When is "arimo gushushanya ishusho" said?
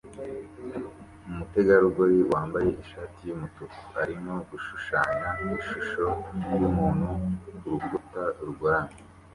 4.01-6.05